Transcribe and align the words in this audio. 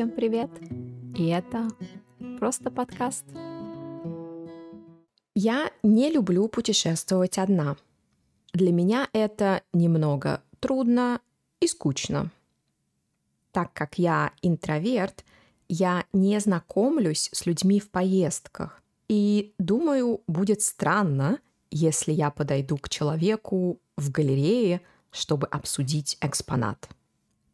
Всем 0.00 0.12
привет! 0.12 0.48
И 1.14 1.26
это 1.26 1.68
просто 2.38 2.70
подкаст. 2.70 3.26
Я 5.34 5.70
не 5.82 6.10
люблю 6.10 6.48
путешествовать 6.48 7.36
одна. 7.36 7.76
Для 8.54 8.72
меня 8.72 9.10
это 9.12 9.62
немного 9.74 10.42
трудно 10.58 11.20
и 11.60 11.66
скучно. 11.66 12.30
Так 13.52 13.74
как 13.74 13.98
я 13.98 14.32
интроверт, 14.40 15.22
я 15.68 16.06
не 16.14 16.40
знакомлюсь 16.40 17.28
с 17.34 17.44
людьми 17.44 17.78
в 17.78 17.90
поездках. 17.90 18.82
И 19.08 19.52
думаю, 19.58 20.22
будет 20.26 20.62
странно, 20.62 21.40
если 21.70 22.12
я 22.12 22.30
подойду 22.30 22.78
к 22.78 22.88
человеку 22.88 23.78
в 23.98 24.10
галерее, 24.10 24.80
чтобы 25.10 25.46
обсудить 25.48 26.16
экспонат. 26.22 26.88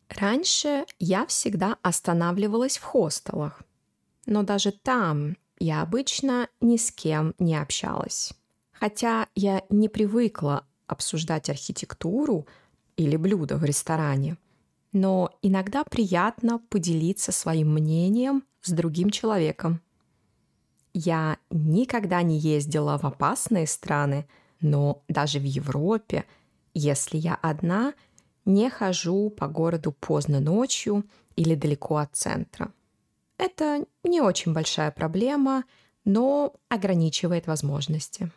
Раньше 0.09 0.85
я 0.99 1.27
всегда 1.27 1.77
останавливалась 1.83 2.79
в 2.79 2.83
хостелах, 2.83 3.63
но 4.25 4.43
даже 4.43 4.73
там 4.73 5.37
я 5.59 5.83
обычно 5.83 6.49
ни 6.61 6.77
с 6.77 6.93
кем 6.93 7.35
не 7.39 7.57
общалась. 7.57 8.33
Хотя 8.73 9.27
я 9.35 9.63
не 9.69 9.89
привыкла 9.89 10.65
обсуждать 10.87 11.51
архитектуру 11.51 12.47
или 12.97 13.17
блюда 13.17 13.57
в 13.57 13.65
ресторане, 13.65 14.37
но 14.93 15.37
иногда 15.43 15.83
приятно 15.83 16.61
поделиться 16.71 17.33
своим 17.33 17.73
мнением 17.75 18.45
с 18.63 18.71
другим 18.71 19.11
человеком. 19.11 19.81
Я 20.95 21.39
никогда 21.51 22.23
не 22.23 22.39
ездила 22.39 22.97
в 22.97 23.05
опасные 23.05 23.67
страны, 23.67 24.29
но 24.61 25.03
даже 25.09 25.39
в 25.39 25.45
Европе, 25.45 26.25
если 26.75 27.17
я 27.17 27.35
одна– 27.35 27.93
не 28.47 28.71
хожу 28.71 29.29
по 29.29 29.49
городу 29.49 29.93
поздно 29.93 30.41
ночью 30.41 31.05
или 31.35 31.55
далеко 31.55 31.99
от 31.99 32.17
центра. 32.17 32.73
Это 33.37 33.85
не 34.03 34.23
очень 34.23 34.55
большая 34.55 34.91
проблема, 34.91 35.65
но 36.05 36.55
ограничивает 36.69 37.47
возможности. 37.47 38.31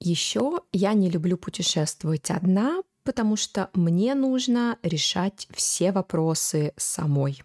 Еще 0.00 0.60
я 0.72 0.92
не 0.92 1.08
люблю 1.08 1.38
путешествовать 1.38 2.30
одна, 2.30 2.82
потому 3.02 3.36
что 3.36 3.70
мне 3.72 4.14
нужно 4.14 4.78
решать 4.82 5.48
все 5.52 5.92
вопросы 5.92 6.74
самой. 6.76 7.42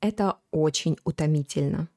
Это 0.00 0.38
очень 0.52 0.96
утомительно. 1.04 1.88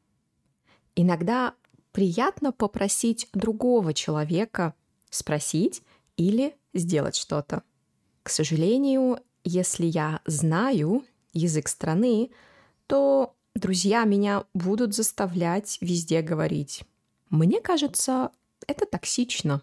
Иногда 0.96 1.54
приятно 1.92 2.52
попросить 2.52 3.28
другого 3.34 3.94
человека 3.94 4.74
спросить 5.10 5.84
или 6.18 6.56
сделать 6.74 7.16
что-то. 7.16 7.64
К 8.26 8.30
сожалению, 8.32 9.20
если 9.44 9.86
я 9.86 10.20
знаю 10.26 11.06
язык 11.32 11.68
страны, 11.68 12.32
то 12.88 13.36
друзья 13.54 14.04
меня 14.04 14.46
будут 14.56 14.96
заставлять 14.96 15.78
везде 15.80 16.24
говорить. 16.24 16.82
Мне 17.30 17.62
кажется, 17.62 18.32
это 18.66 18.88
токсично. 18.88 19.62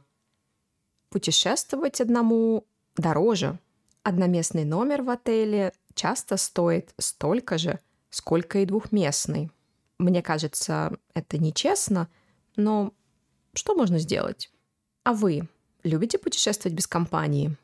Путешествовать 1.10 2.00
одному 2.00 2.64
дороже. 2.96 3.58
Одноместный 4.04 4.64
номер 4.64 5.02
в 5.02 5.10
отеле 5.10 5.72
часто 5.94 6.36
стоит 6.36 6.94
столько 6.98 7.58
же, 7.58 7.80
сколько 8.10 8.60
и 8.60 8.64
двухместный. 8.64 9.50
Мне 9.98 10.22
кажется, 10.22 10.96
это 11.14 11.36
нечестно, 11.36 12.08
но 12.54 12.94
что 13.54 13.74
можно 13.74 13.98
сделать? 13.98 14.52
А 15.02 15.14
вы 15.14 15.48
любите 15.82 16.16
путешествовать 16.16 16.76
без 16.76 16.86
компании? 16.86 17.56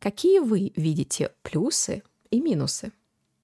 Какие 0.00 0.38
вы 0.38 0.72
видите 0.76 1.30
плюсы 1.42 2.02
и 2.30 2.40
минусы? 2.40 2.90